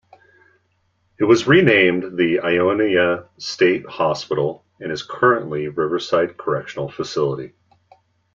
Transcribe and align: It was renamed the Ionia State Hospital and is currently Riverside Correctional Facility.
It 1.19 1.25
was 1.25 1.45
renamed 1.45 2.17
the 2.17 2.39
Ionia 2.39 3.29
State 3.37 3.85
Hospital 3.85 4.65
and 4.79 4.91
is 4.91 5.03
currently 5.03 5.67
Riverside 5.67 6.37
Correctional 6.37 6.89
Facility. 6.89 7.53